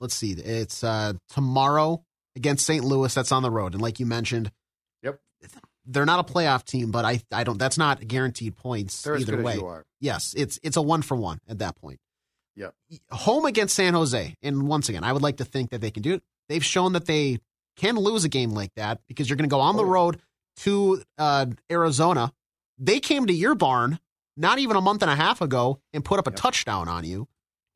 [0.00, 2.02] Let's see, it's uh, tomorrow
[2.34, 2.84] against St.
[2.84, 3.14] Louis.
[3.14, 4.50] That's on the road, and like you mentioned,
[5.02, 5.20] Yep.
[5.86, 7.58] they're not a playoff team, but I I don't.
[7.58, 9.52] That's not guaranteed points They're either way.
[9.52, 9.84] as you are.
[10.00, 12.00] Yes, it's it's a one for one at that point.
[12.56, 12.74] Yep.
[13.10, 16.02] Home against San Jose, and once again, I would like to think that they can
[16.02, 16.22] do it.
[16.48, 17.38] They've shown that they
[17.76, 19.92] can lose a game like that because you're going to go on the Oh, yeah.
[19.92, 20.20] road
[20.58, 22.32] to uh, Arizona.
[22.78, 23.98] They came to your barn
[24.36, 26.36] not even a month and a half ago and put up a Yep.
[26.36, 27.26] touchdown on you,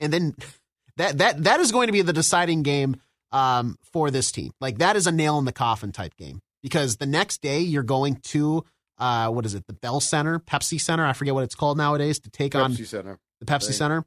[0.01, 0.35] and then
[0.99, 2.97] that that that is going to be the deciding game
[3.33, 4.53] um, for this team.
[4.61, 7.83] Like that is a nail in the coffin type game because the next day you're
[7.83, 8.65] going to
[8.99, 9.67] uh, what is it?
[9.67, 11.05] The Bell Center, Pepsi Center.
[11.05, 13.19] I forget what it's called nowadays to take on Center.
[13.41, 13.73] the Pepsi.
[13.73, 14.05] Center.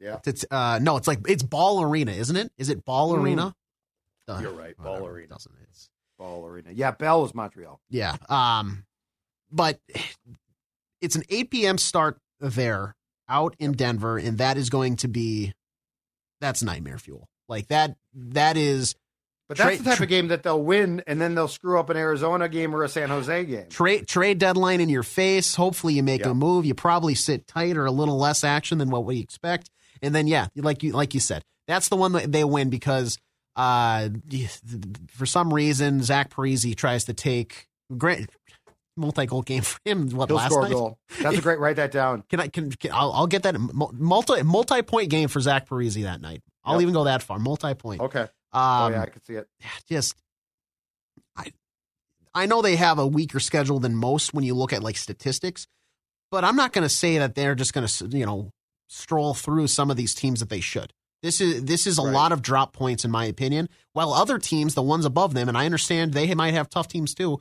[0.00, 0.18] Yeah.
[0.26, 2.52] It's uh no, it's like it's Ball Arena, isn't it?
[2.56, 3.22] Is it Ball Mm.
[3.22, 3.54] Arena?
[4.28, 5.24] Uh, You're right, Ball Arena.
[5.24, 6.70] it Doesn't it's Ball Arena.
[6.72, 7.80] Yeah, Bell is Montreal.
[7.90, 8.16] yeah.
[8.28, 8.84] Um,
[9.50, 9.80] but
[11.00, 11.78] it's an 8 p.m.
[11.78, 12.94] start there
[13.28, 15.52] out in Denver, and that is going to be
[16.40, 17.28] that's nightmare fuel.
[17.48, 17.96] Like that.
[18.14, 18.94] That is
[19.48, 21.78] But that's Trade- the type tra- of game that they'll win, and then they'll screw
[21.80, 23.68] up an Arizona game or a San Jose game.
[23.70, 25.54] trade trade deadline in your face.
[25.54, 26.30] Hopefully, you make Yeah.
[26.30, 26.64] a move.
[26.66, 29.70] You probably sit tight or a little less action than what we expect,
[30.02, 33.18] and then yeah, like you like you said, that's the one that they win because
[33.56, 34.08] uh,
[35.08, 38.28] for some reason Zach Parise tries to take great
[38.96, 40.10] multi goal game for him.
[40.10, 40.72] What He'll last night?
[40.72, 40.98] goal.
[41.20, 41.58] That's a great.
[41.58, 42.22] Write that down.
[42.30, 46.02] Can I can, can I'll, I'll get that multi multi point game for Zach Parise
[46.02, 46.42] that night.
[46.64, 46.82] I'll Yep.
[46.82, 47.38] even go that far.
[47.38, 48.00] Multi point.
[48.00, 48.20] Okay.
[48.20, 49.46] Um, oh yeah, I can see it.
[49.88, 50.14] just
[51.36, 51.52] I
[52.34, 55.66] I know they have a weaker schedule than most when you look at like statistics,
[56.30, 58.50] but I'm not going to say that they're just going to you know
[58.88, 60.92] stroll through some of these teams that they should.
[61.22, 62.12] This is this is a Right.
[62.14, 63.68] lot of drop points in my opinion.
[63.92, 67.12] While other teams, the ones above them, and I understand they might have tough teams
[67.14, 67.40] too,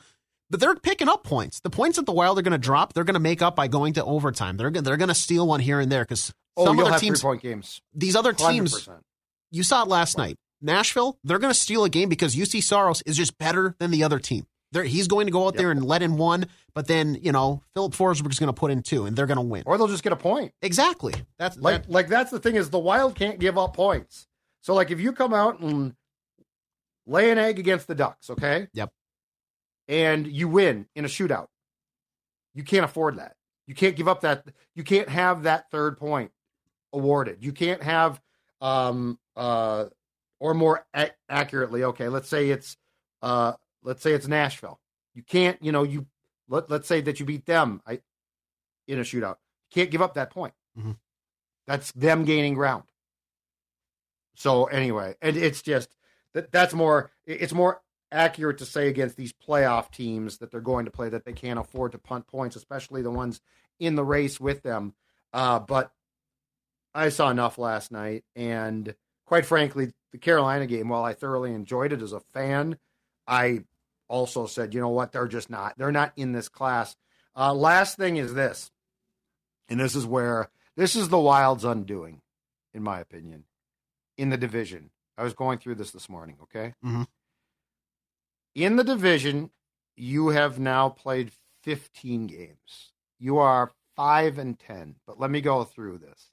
[0.49, 1.59] but they're picking up points.
[1.59, 3.67] The points that the Wild are going to drop, they're going to make up by
[3.67, 4.57] going to overtime.
[4.57, 7.43] They're they're going to steal one here and there because Oh, some other teams, point
[7.43, 7.81] games.
[7.93, 9.01] these other teams, 100%.
[9.51, 10.37] you saw it last night.
[10.59, 14.03] Nashville, they're going to steal a game because Juuse Saros is just better than the
[14.03, 14.47] other team.
[14.73, 17.63] They're, he's going to go out there and let in one, but then you know
[17.73, 19.63] Filip Forsberg's going to put in two, and they're going to win.
[19.65, 20.51] Or they'll just get a point.
[20.61, 21.13] Exactly.
[21.39, 24.27] That's Like that- like that's the thing is the Wild can't give up points.
[24.61, 25.95] So like if you come out and
[27.05, 28.67] lay an egg against the Ducks, okay?
[28.73, 28.91] Yep.
[29.87, 31.47] And you win in a shootout.
[32.53, 33.35] You can't afford that.
[33.67, 36.31] You can't give up that you can't have that third point
[36.91, 37.37] awarded.
[37.43, 38.19] You can't have
[38.59, 39.85] um uh
[40.39, 42.75] or more a- accurately, okay, let's say it's
[43.21, 44.79] uh let's say it's Nashville.
[45.13, 46.05] You can't, you know, you
[46.47, 47.99] let, let's say that you beat them I,
[48.87, 49.37] in a shootout.
[49.69, 50.53] You can't give up that point.
[50.77, 50.97] Mhm.
[51.65, 52.83] That's them gaining ground.
[54.35, 55.89] So anyway, and it's just
[56.33, 60.85] that that's more it's more accurate to say against these playoff teams that they're going
[60.85, 63.41] to play that they can't afford to punt points, especially the ones
[63.79, 64.93] in the race with them.
[65.33, 65.91] Uh, but
[66.93, 71.91] I saw enough last night, and quite frankly, the Carolina game, while I thoroughly enjoyed
[71.91, 72.77] it as a fan,
[73.27, 73.63] I
[74.07, 75.77] also said, you know what, they're just not.
[75.77, 76.95] They're not in this class.
[77.35, 78.71] Uh, last thing is this,
[79.67, 82.21] and this is where this is the Wild's undoing,
[82.73, 83.43] in my opinion,
[84.17, 84.91] in the division.
[85.17, 86.37] I was going through this this morning.
[86.43, 87.07] Okay, Mhm.
[88.55, 89.51] in the division,
[89.95, 91.31] you have now played
[91.63, 92.93] 15 games.
[93.19, 94.95] You are five and 10.
[95.05, 96.31] But let me go through this.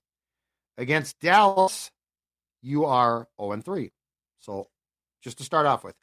[0.77, 1.91] Against Dallas,
[2.63, 3.93] you are 0 and 3.
[4.39, 4.69] So
[5.23, 5.97] just to start off with,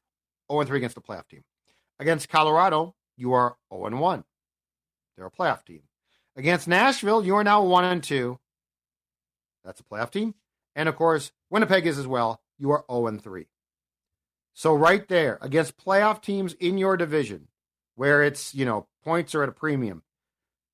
[0.51, 1.43] 0 and 3 against the playoff team.
[1.99, 4.23] Against Colorado, you are 0 and 1.
[5.15, 5.83] They're a playoff team.
[6.35, 8.39] Against Nashville, you are now 1 and 2.
[9.63, 10.35] That's a playoff team.
[10.75, 12.41] And of course, Winnipeg is as well.
[12.57, 13.47] You are 0 and 3.
[14.53, 17.47] So right there, against playoff teams in your division,
[17.95, 20.03] where it's, you know, points are at a premium,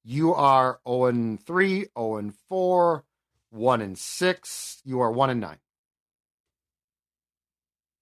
[0.03, 3.03] you are 0 and 3, 0 and 4,
[3.49, 5.57] 1 and 6, you are 1 and 9.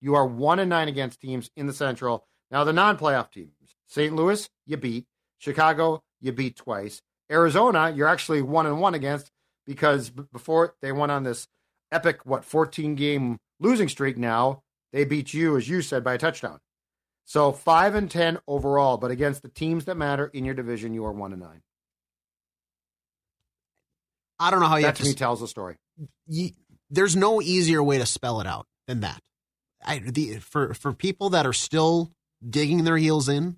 [0.02, 2.26] You are 1 and 9 against teams in the Central.
[2.52, 3.52] Now the non-playoff teams.
[3.88, 4.14] St.
[4.16, 5.06] Louis, you beat.
[5.40, 7.02] Chicago, you beat twice.
[7.32, 9.32] Arizona, you're actually 1 and 1 against
[9.66, 11.48] because b- before they went on this
[11.92, 14.62] epic what 14 game losing streak now,
[14.94, 16.60] they beat you as you said by a touchdown.
[17.26, 21.06] So 5 and 10 overall, but against the teams that matter in your division, you
[21.06, 21.62] are 1 and 9.
[24.40, 25.08] I don't know how you that have to to.
[25.08, 25.78] me s- tells the story.
[26.28, 26.52] you,
[26.90, 29.22] there's no easier way to spell it out than that.
[29.86, 32.12] I, the, for for people that are still
[32.48, 33.58] digging their heels in,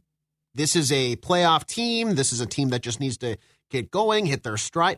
[0.53, 2.15] this is a playoff team.
[2.15, 3.37] This is a team that just needs to
[3.69, 4.97] get going, hit their stride.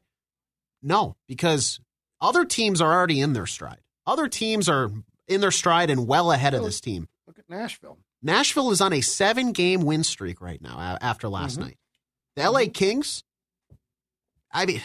[0.81, 1.79] No, because
[2.21, 3.79] other teams are already in their stride.
[4.05, 4.89] Other teams are
[5.27, 7.07] in their stride and well ahead of this team.
[7.27, 7.97] Look at Nashville.
[8.21, 11.61] Nashville is on a seven game win streak right now after last Mhm.
[11.61, 11.77] night.
[12.35, 13.23] The LA Kings,
[14.51, 14.81] I mean,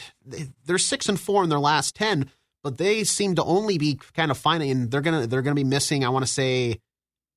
[0.65, 2.31] they're six and four in their last ten,
[2.65, 4.71] but they seem to only be kind of finding.
[4.73, 6.05] And they're gonna they're gonna be missing.
[6.05, 6.81] I want to say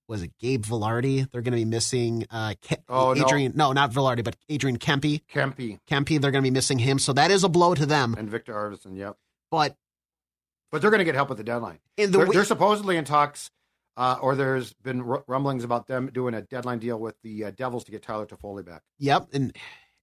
[0.07, 1.29] was it Gabe Vilardi?
[1.29, 3.25] They're going to be missing uh, Ke- Oh, no.
[3.25, 3.51] Adrian.
[3.57, 3.73] No.
[3.73, 5.19] not Vilardi, but Adrian Kempe.
[5.29, 6.97] Kempe Kempe, they're going to be missing him.
[6.97, 8.15] So that is a blow to them.
[8.17, 8.95] and Viktor Arvidsson.
[8.95, 9.17] Yep.
[9.51, 9.75] But
[10.71, 11.79] But they're going to get help with the deadline.
[11.97, 13.51] in the they're, they're supposedly in talks,
[13.97, 17.51] uh, or there's been r- rumblings about them doing a deadline deal with the uh,
[17.51, 18.83] Devils to get Tyler Toffoli back.
[18.99, 19.53] yep, and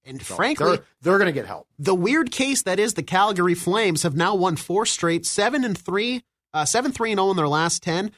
[0.05, 1.67] and So frankly, they're, they're going to get help.
[1.79, 5.77] the weird case that is the Calgary Flames have now won four straight, seven and
[5.77, 8.11] three, uh, seven three and zero in their last ten.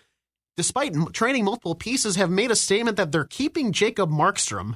[0.55, 4.75] Despite m- trading multiple pieces, have made a statement that they're keeping Jacob Markstrom.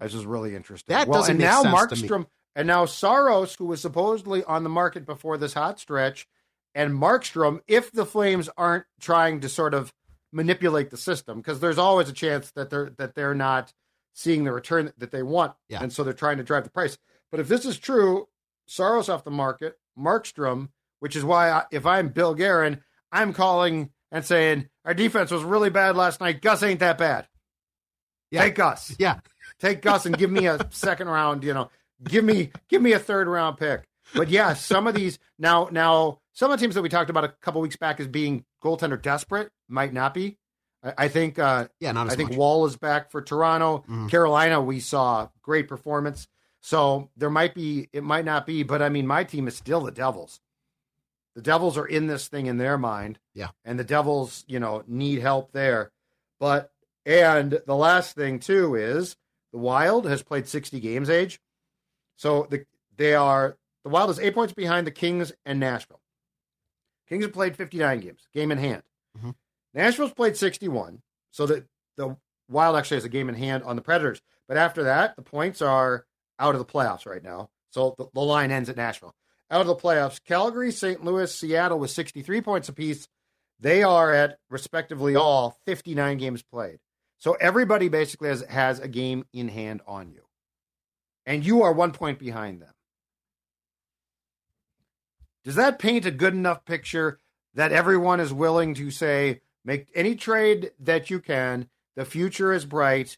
[0.00, 0.92] This is really interesting.
[0.94, 2.08] That well, doesn't and make now sense to me.
[2.08, 6.26] Markstrom and now Saros, who was supposedly on the market before this hot stretch,
[6.74, 9.92] and Markstrom, if the Flames aren't trying to sort of
[10.32, 13.72] manipulate the system, because there's always a chance that they're that they're not
[14.14, 15.82] seeing the return that they want, Yeah.
[15.82, 16.98] and so they're trying to drive the price.
[17.30, 18.28] But if this is true,
[18.66, 20.68] Saros off the market, Markstrom,
[21.00, 25.42] which is why I, if I'm Bill Guerin, I'm calling and saying our defense was
[25.42, 26.42] really bad last night.
[26.42, 27.26] Gus ain't that bad.
[28.30, 28.42] Yeah.
[28.42, 29.18] Take Gus Yeah,
[29.58, 31.70] take Gus and give me a second round, you know,
[32.04, 33.82] give me give me a third round pick.
[34.14, 37.24] But yeah, some of these now now some of the teams that we talked about
[37.24, 40.38] a couple weeks back as being goaltender desperate might not be.
[40.82, 42.38] I, I think uh yeah, not I think much.
[42.38, 43.84] Woll is back for Toronto.
[43.88, 44.10] Mhm.
[44.10, 46.28] Carolina, we saw great performance.
[46.60, 49.80] So there might be it might not be, but I mean my team is still
[49.80, 50.40] the Devils.
[51.34, 53.18] The Devils are in this thing in their mind.
[53.34, 53.48] Yeah.
[53.64, 55.90] And the Devils, you know, need help there.
[56.38, 56.70] But
[57.06, 59.16] and the last thing too is
[59.52, 61.40] the Wild has played 60 games age.
[62.16, 62.64] So the
[62.96, 66.00] they are the Wild is eight points behind the Kings and Nashville.
[67.08, 68.82] Kings have played 59 games, game in hand.
[69.18, 69.34] Mhm.
[69.74, 71.02] Nashville's played 61.
[71.30, 71.64] So that
[71.96, 72.16] the
[72.48, 74.20] Wild actually has a game in hand on the Predators.
[74.46, 76.04] But after that, the points are
[76.38, 77.48] out of the playoffs right now.
[77.70, 79.14] So the, the line ends at Nashville.
[79.50, 81.04] Out of the playoffs, Calgary, St.
[81.04, 83.08] Louis, Seattle with 63 points apiece.
[83.60, 86.78] They are at respectively all 59 games played.
[87.18, 90.22] So everybody basically has, has a game in hand on you.
[91.24, 92.72] And you are one point behind them.
[95.44, 97.18] Does that paint a good enough picture
[97.54, 101.68] that everyone is willing to say, make any trade that you can?
[101.96, 103.16] The future is bright.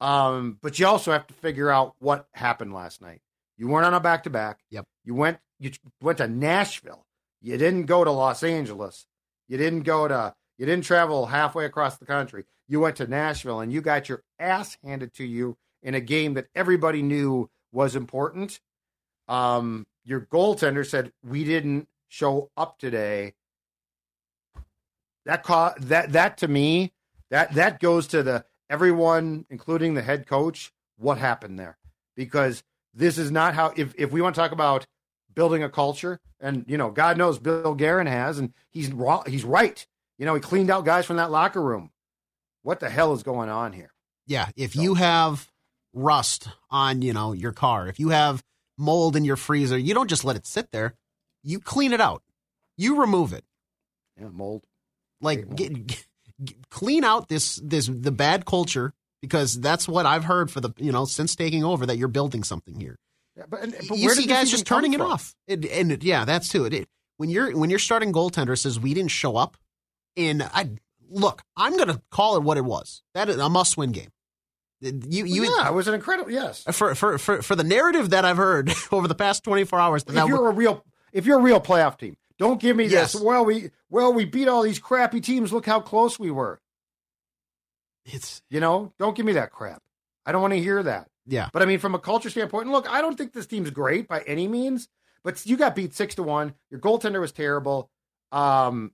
[0.00, 3.20] Um, but you also have to figure out what happened last night.
[3.58, 4.60] You weren't on a back to back.
[4.70, 4.86] Yep.
[5.04, 7.04] You went you went to Nashville.
[7.42, 9.06] You didn't go to Los Angeles.
[9.48, 12.44] You didn't go to you didn't travel halfway across the country.
[12.68, 16.34] You went to Nashville and you got your ass handed to you in a game
[16.34, 18.60] that everybody knew was important.
[19.28, 23.34] Um, your goaltender said we didn't show up today.
[25.26, 26.92] That ca- that that to me
[27.30, 30.72] that that goes to the everyone, including the head coach.
[30.96, 31.78] What happened there?
[32.16, 32.62] Because
[32.94, 33.72] this is not how.
[33.76, 34.86] If if we want to talk about
[35.34, 39.44] building a culture, and you know, God knows Bill Guerin has, and he's raw, he's
[39.44, 39.86] right.
[40.18, 41.90] You know, he cleaned out guys from that locker room.
[42.62, 43.92] What the hell is going on here?
[44.26, 45.50] Yeah, if you have
[45.94, 48.44] rust on, you know, your car, if you have
[48.76, 50.94] mold in your freezer, you don't just let it sit there.
[51.42, 52.22] You clean it out.
[52.76, 53.44] You remove it.
[54.20, 54.64] Yeah, mold.
[55.20, 56.04] Like get, get-
[56.70, 60.90] clean out this this the bad culture because that's what I've heard for the, you
[60.92, 62.96] know, since taking over that you're building something here.
[63.36, 65.34] Yeah, but, and, but you where see guys just turning it off.
[65.46, 66.72] It, and it- yeah, that's too it.
[66.72, 66.88] it.
[67.18, 69.58] When you're when your starting goaltender says we didn't show up,
[70.16, 70.70] and I
[71.10, 73.02] look, I'm gonna call it what it was.
[73.14, 74.08] That is a must win game.
[74.80, 76.30] You you yeah, it was an incredible.
[76.30, 80.04] Yes, for for for for the narrative that I've heard over the past 24 hours.
[80.04, 83.12] That if you're a real if you're a real playoff team, don't give me Yes.
[83.12, 83.22] this.
[83.22, 85.52] Well, we well we beat all these crappy teams.
[85.52, 86.60] Look how close we were.
[88.04, 89.82] it's You know, don't give me that crap.
[90.26, 91.08] I don't want to hear that.
[91.26, 93.70] yeah But I mean, from a culture standpoint, and look, I don't think this team's
[93.70, 94.88] great by any means,
[95.22, 96.54] but you got beat six to one.
[96.70, 97.90] Your goaltender was terrible.
[98.32, 98.92] Um,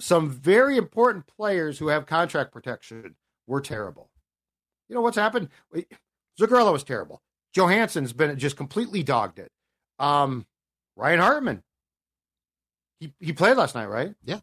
[0.00, 3.14] some very important players who have contract protection
[3.46, 4.10] were terrible.
[4.88, 5.48] You know what's happened?
[6.40, 7.22] Zuccarello was terrible.
[7.54, 9.52] Johansson's been just completely dogged it.
[10.00, 10.44] Um,
[10.96, 11.62] Ryan Hartman.
[13.00, 14.14] He he played last night, right?
[14.24, 14.40] Yeah.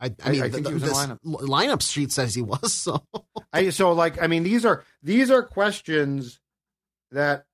[0.00, 1.20] I I- mean I the, think he was in lineup.
[1.22, 3.02] lineup sheet says he was so
[3.52, 6.40] I so like I mean these are these are questions
[7.12, 7.44] that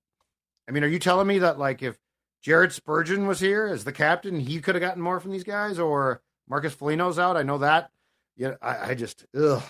[0.69, 1.99] I mean are you telling me that like if
[2.43, 5.79] Jared Spurgeon was here as the captain he could have gotten more from these guys
[5.79, 7.91] or Marcus Foligno's out I know that
[8.37, 9.63] yeah I, I just ugh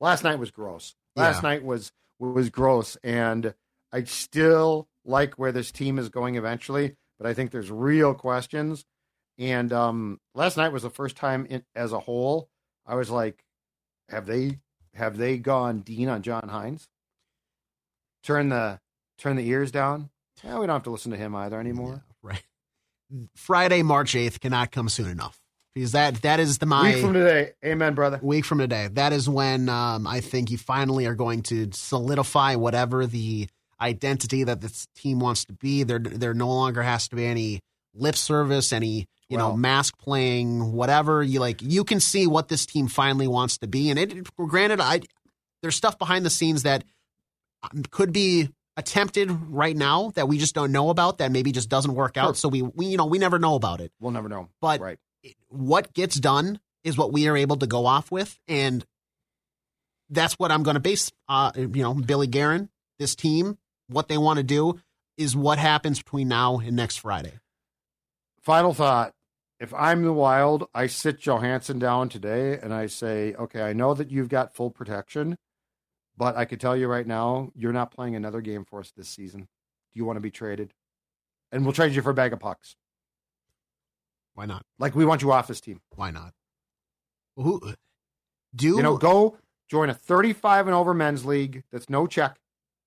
[0.00, 1.50] last night was gross last Yeah.
[1.50, 3.52] night was was gross and
[3.92, 8.86] I still like where this team is going eventually but I think there's real questions
[9.38, 12.48] and um last night was the first time in, as a whole
[12.86, 13.42] I was like
[14.08, 14.58] have they
[14.94, 16.86] have they gone Dean on John Hynes?
[18.22, 18.80] Turn the
[19.18, 20.10] turn the ears down.
[20.44, 22.04] Yeah, we don't have to listen to him either anymore.
[22.06, 22.42] Yeah, right.
[23.36, 25.38] Friday, March 8th cannot come soon enough.
[25.74, 27.52] because that that is the my Week from today.
[27.64, 28.18] Amen, brother.
[28.22, 28.88] week from today.
[28.92, 33.48] That is when um, I think you finally are going to solidify whatever the
[33.80, 35.82] identity that this team wants to be.
[35.84, 37.60] There, there no longer has to be any
[37.96, 41.22] lip service, any you know mask playing, whatever.
[41.22, 43.90] You like, you can see what this team finally wants to be.
[43.90, 45.00] And it, granted, I
[45.62, 46.84] there's stuff behind the scenes that
[47.62, 51.68] um, could be attempted right now that we just don't know about that maybe just
[51.68, 52.26] doesn't work out.
[52.26, 52.34] Sure.
[52.34, 54.48] So we, we, you know, we never know about it We'll never know.
[54.60, 54.98] But- right.
[55.48, 58.84] what gets done is what we are able to go off with, and
[60.08, 61.10] that's what I'm going to base.
[61.28, 62.68] Uh, you know, Billy Guerin,
[63.00, 64.78] this team, what they want to do
[65.16, 67.32] is what happens between now and next Friday.
[68.46, 69.12] Final thought.
[69.58, 73.92] If I'm the Wild, I sit Johansson down today and I say, okay, I know
[73.92, 75.36] that you've got full protection,
[76.16, 79.08] but I could tell you right now, you're not playing another game for us this
[79.08, 79.40] season.
[79.40, 79.46] Do
[79.94, 80.74] you want to be traded?
[81.50, 82.76] And we'll trade you for a bag of pucks.
[84.34, 84.62] Why not?
[84.78, 85.80] Like we want you off this team.
[85.96, 86.32] Why not?
[87.34, 87.74] Who
[88.54, 89.38] do You know, go
[89.68, 92.36] join a 35 and over men's league that's no check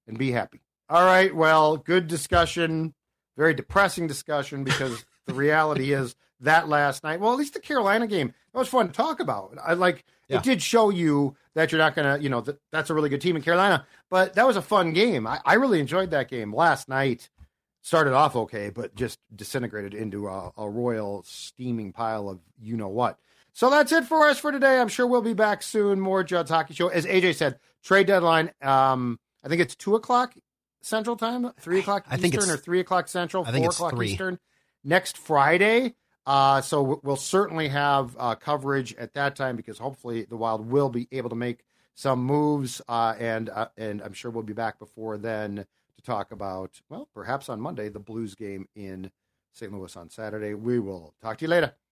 [0.08, 0.62] and be happy.
[0.88, 1.36] All right.
[1.36, 2.94] Well, good discussion.
[3.36, 8.08] Very depressing discussion because the reality is that last night, well, at least the Carolina
[8.08, 9.58] game, that was fun to talk about.
[9.64, 10.38] I like Yeah.
[10.38, 13.10] it did show you that you're not going to, you know, that, that's a really
[13.10, 15.28] good team in Carolina, but that was a fun game.
[15.28, 17.30] I, I really enjoyed that game last night.
[17.82, 22.90] Started off okay, but just disintegrated into a, a royal steaming pile of you know
[22.90, 23.18] what.
[23.54, 24.80] So that's it for us for today.
[24.80, 26.00] I'm sure we'll be back soon.
[26.00, 26.90] More Judd's Hockey Show.
[26.90, 28.52] As AJ said, trade deadline.
[28.62, 30.34] Um, I think it's two o'clock
[30.82, 33.94] Central Time, three o'clock I think Eastern, or three o'clock Central, I think four o'clock
[33.96, 34.12] three.
[34.12, 34.40] Eastern
[34.84, 35.96] next Friday.
[36.26, 40.90] Uh, so we'll certainly have uh, coverage at that time because hopefully the Wild will
[40.90, 41.64] be able to make
[41.96, 46.32] some moves, uh, and uh, and I'm sure we'll be back before then to talk
[46.32, 49.12] about well, perhaps on Monday the Blues game in
[49.54, 49.74] St.
[49.74, 50.54] Louis on Saturday.
[50.54, 51.74] We will talk to you later.